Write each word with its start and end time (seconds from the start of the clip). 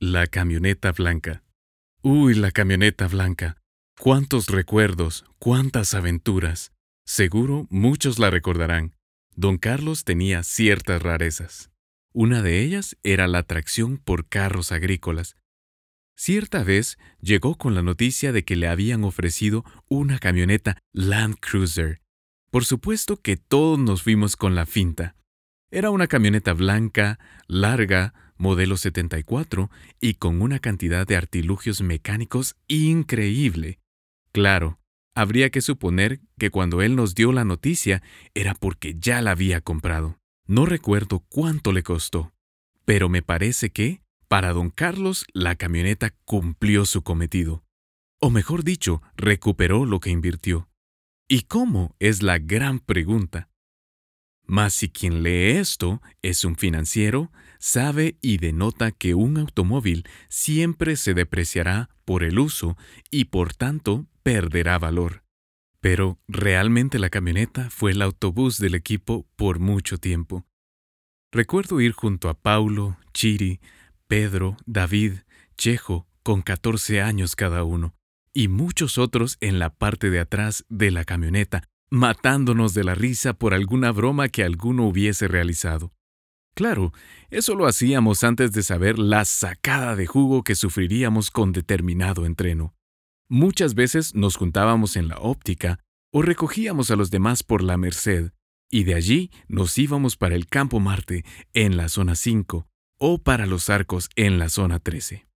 La 0.00 0.26
camioneta 0.26 0.90
blanca. 0.90 1.44
Uy, 2.02 2.34
la 2.34 2.50
camioneta 2.50 3.06
blanca. 3.06 3.56
Cuántos 3.98 4.48
recuerdos, 4.48 5.24
cuántas 5.38 5.94
aventuras. 5.94 6.72
Seguro 7.06 7.68
muchos 7.70 8.18
la 8.18 8.28
recordarán. 8.28 8.96
Don 9.36 9.56
Carlos 9.56 10.04
tenía 10.04 10.42
ciertas 10.42 11.00
rarezas. 11.00 11.70
Una 12.12 12.42
de 12.42 12.60
ellas 12.60 12.96
era 13.04 13.28
la 13.28 13.38
atracción 13.38 13.96
por 13.98 14.26
carros 14.28 14.72
agrícolas. 14.72 15.36
Cierta 16.16 16.64
vez 16.64 16.98
llegó 17.20 17.56
con 17.56 17.74
la 17.76 17.82
noticia 17.82 18.32
de 18.32 18.44
que 18.44 18.56
le 18.56 18.66
habían 18.66 19.04
ofrecido 19.04 19.64
una 19.88 20.18
camioneta 20.18 20.76
Land 20.92 21.36
Cruiser. 21.40 22.02
Por 22.50 22.64
supuesto 22.64 23.16
que 23.16 23.36
todos 23.36 23.78
nos 23.78 24.02
fuimos 24.02 24.36
con 24.36 24.56
la 24.56 24.66
finta. 24.66 25.14
Era 25.70 25.90
una 25.90 26.08
camioneta 26.08 26.52
blanca, 26.52 27.18
larga, 27.46 28.12
modelo 28.36 28.76
74 28.76 29.70
y 30.00 30.14
con 30.14 30.42
una 30.42 30.58
cantidad 30.58 31.06
de 31.06 31.16
artilugios 31.16 31.80
mecánicos 31.82 32.56
increíble. 32.68 33.78
Claro, 34.32 34.80
habría 35.14 35.50
que 35.50 35.60
suponer 35.60 36.20
que 36.38 36.50
cuando 36.50 36.82
él 36.82 36.96
nos 36.96 37.14
dio 37.14 37.32
la 37.32 37.44
noticia 37.44 38.02
era 38.34 38.54
porque 38.54 38.96
ya 38.98 39.22
la 39.22 39.32
había 39.32 39.60
comprado. 39.60 40.18
No 40.46 40.66
recuerdo 40.66 41.20
cuánto 41.28 41.72
le 41.72 41.82
costó, 41.82 42.32
pero 42.84 43.08
me 43.08 43.22
parece 43.22 43.70
que, 43.70 44.02
para 44.28 44.52
don 44.52 44.70
Carlos, 44.70 45.24
la 45.32 45.54
camioneta 45.54 46.10
cumplió 46.24 46.84
su 46.84 47.02
cometido. 47.02 47.64
O 48.20 48.30
mejor 48.30 48.64
dicho, 48.64 49.02
recuperó 49.16 49.86
lo 49.86 50.00
que 50.00 50.10
invirtió. 50.10 50.68
¿Y 51.28 51.42
cómo? 51.42 51.94
es 51.98 52.22
la 52.22 52.38
gran 52.38 52.78
pregunta. 52.78 53.48
Mas 54.46 54.74
si 54.74 54.88
quien 54.88 55.22
lee 55.22 55.58
esto 55.58 56.02
es 56.22 56.44
un 56.44 56.56
financiero, 56.56 57.32
sabe 57.58 58.18
y 58.20 58.36
denota 58.36 58.92
que 58.92 59.14
un 59.14 59.38
automóvil 59.38 60.06
siempre 60.28 60.96
se 60.96 61.14
depreciará 61.14 61.88
por 62.04 62.22
el 62.22 62.38
uso 62.38 62.76
y 63.10 63.26
por 63.26 63.54
tanto 63.54 64.06
perderá 64.22 64.78
valor. 64.78 65.22
Pero 65.80 66.18
realmente 66.28 66.98
la 66.98 67.10
camioneta 67.10 67.70
fue 67.70 67.92
el 67.92 68.02
autobús 68.02 68.58
del 68.58 68.74
equipo 68.74 69.26
por 69.36 69.58
mucho 69.58 69.98
tiempo. 69.98 70.46
Recuerdo 71.32 71.80
ir 71.80 71.92
junto 71.92 72.28
a 72.28 72.34
Paulo, 72.34 72.96
Chiri, 73.12 73.60
Pedro, 74.06 74.56
David, 74.66 75.14
Chejo, 75.56 76.06
con 76.22 76.42
14 76.42 77.02
años 77.02 77.36
cada 77.36 77.64
uno, 77.64 77.94
y 78.32 78.48
muchos 78.48 78.98
otros 78.98 79.36
en 79.40 79.58
la 79.58 79.70
parte 79.70 80.10
de 80.10 80.20
atrás 80.20 80.64
de 80.68 80.90
la 80.90 81.04
camioneta, 81.04 81.68
matándonos 81.94 82.74
de 82.74 82.82
la 82.82 82.96
risa 82.96 83.34
por 83.34 83.54
alguna 83.54 83.92
broma 83.92 84.28
que 84.28 84.42
alguno 84.42 84.86
hubiese 84.86 85.28
realizado. 85.28 85.92
Claro, 86.56 86.92
eso 87.30 87.54
lo 87.54 87.66
hacíamos 87.66 88.24
antes 88.24 88.52
de 88.52 88.64
saber 88.64 88.98
la 88.98 89.24
sacada 89.24 89.94
de 89.94 90.06
jugo 90.06 90.42
que 90.42 90.56
sufriríamos 90.56 91.30
con 91.30 91.52
determinado 91.52 92.26
entreno. 92.26 92.74
Muchas 93.28 93.74
veces 93.74 94.14
nos 94.14 94.36
juntábamos 94.36 94.96
en 94.96 95.06
la 95.08 95.18
óptica 95.18 95.78
o 96.12 96.22
recogíamos 96.22 96.90
a 96.90 96.96
los 96.96 97.10
demás 97.10 97.42
por 97.42 97.62
la 97.62 97.76
Merced, 97.76 98.32
y 98.70 98.84
de 98.84 98.94
allí 98.94 99.30
nos 99.46 99.78
íbamos 99.78 100.16
para 100.16 100.34
el 100.34 100.46
Campo 100.48 100.80
Marte 100.80 101.24
en 101.52 101.76
la 101.76 101.88
zona 101.88 102.16
5 102.16 102.66
o 102.98 103.18
para 103.18 103.46
los 103.46 103.70
arcos 103.70 104.08
en 104.16 104.38
la 104.38 104.48
zona 104.48 104.80
13. 104.80 105.26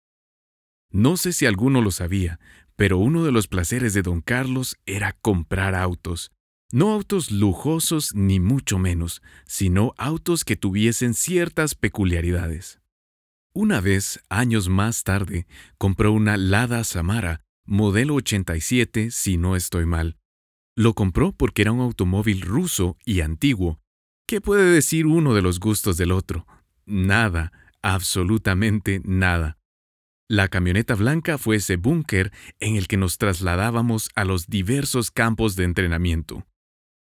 No 0.90 1.16
sé 1.16 1.32
si 1.32 1.46
alguno 1.46 1.82
lo 1.82 1.90
sabía, 1.90 2.40
pero 2.74 2.98
uno 2.98 3.24
de 3.24 3.32
los 3.32 3.46
placeres 3.46 3.94
de 3.94 4.02
don 4.02 4.22
Carlos 4.22 4.76
era 4.86 5.12
comprar 5.20 5.74
autos. 5.74 6.32
No 6.70 6.92
autos 6.92 7.30
lujosos 7.30 8.14
ni 8.14 8.40
mucho 8.40 8.78
menos, 8.78 9.22
sino 9.46 9.94
autos 9.96 10.44
que 10.44 10.56
tuviesen 10.56 11.14
ciertas 11.14 11.74
peculiaridades. 11.74 12.80
Una 13.54 13.80
vez, 13.80 14.20
años 14.28 14.68
más 14.68 15.02
tarde, 15.02 15.46
compró 15.78 16.12
una 16.12 16.36
Lada 16.36 16.84
Samara 16.84 17.42
modelo 17.64 18.14
87 18.14 19.10
si 19.10 19.36
no 19.36 19.56
estoy 19.56 19.86
mal. 19.86 20.18
Lo 20.76 20.94
compró 20.94 21.32
porque 21.32 21.62
era 21.62 21.72
un 21.72 21.80
automóvil 21.80 22.42
ruso 22.42 22.96
y 23.04 23.20
antiguo. 23.20 23.80
¿Qué 24.26 24.40
puede 24.40 24.70
decir 24.70 25.06
uno 25.06 25.34
de 25.34 25.42
los 25.42 25.60
gustos 25.60 25.96
del 25.96 26.12
otro? 26.12 26.46
Nada, 26.84 27.52
absolutamente 27.82 29.00
nada. 29.04 29.58
La 30.28 30.48
camioneta 30.48 30.94
blanca 30.94 31.38
fue 31.38 31.56
ese 31.56 31.76
búnker 31.76 32.30
en 32.60 32.76
el 32.76 32.88
que 32.88 32.98
nos 32.98 33.16
trasladábamos 33.16 34.10
a 34.14 34.26
los 34.26 34.48
diversos 34.48 35.10
campos 35.10 35.56
de 35.56 35.64
entrenamiento. 35.64 36.46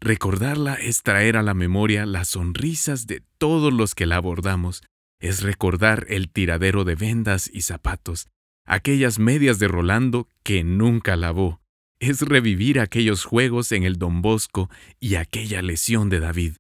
Recordarla 0.01 0.75
es 0.75 1.03
traer 1.03 1.37
a 1.37 1.43
la 1.43 1.55
memoria 1.55 2.07
las 2.07 2.29
sonrisas 2.29 3.07
de 3.07 3.23
todos 3.39 3.73
los 3.73 3.95
que 3.95 4.07
la 4.07 4.17
abordamos, 4.17 4.83
es 5.21 5.43
recordar 5.43 6.07
el 6.09 6.31
tiradero 6.31 6.85
de 6.85 6.95
vendas 6.95 7.51
y 7.53 7.63
zapatos, 7.63 8.29
aquellas 8.67 9.19
medias 9.19 9.59
de 9.59 9.69
Rolando 9.69 10.29
que 10.43 10.65
nunca 10.65 11.17
lavó. 11.17 11.61
Es 11.99 12.21
revivir 12.21 12.79
aquellos 12.79 13.25
juegos 13.25 13.73
en 13.73 13.85
el 13.85 13.97
Don 13.97 14.21
Bosco 14.21 14.71
y 15.01 15.15
aquella 15.15 15.63
lesión 15.63 16.11
de 16.11 16.21
David. 16.21 16.57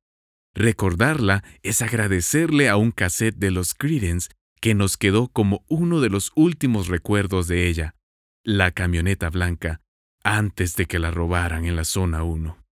Recordarla 0.54 1.44
es 1.62 1.82
agradecerle 1.82 2.70
a 2.70 2.76
un 2.76 2.90
cassette 2.90 3.36
de 3.36 3.50
los 3.50 3.74
Creedence 3.74 4.30
que 4.62 4.74
nos 4.74 4.96
quedó 4.96 5.28
como 5.28 5.62
uno 5.68 6.00
de 6.00 6.08
los 6.08 6.32
últimos 6.34 6.88
recuerdos 6.88 7.46
de 7.46 7.68
ella, 7.68 7.94
la 8.42 8.70
camioneta 8.70 9.28
blanca, 9.28 9.82
antes 10.24 10.74
de 10.76 10.86
que 10.86 10.98
la 10.98 11.10
robaran 11.10 11.66
en 11.66 11.76
la 11.76 11.84
zona 11.84 12.22
1. 12.22 12.65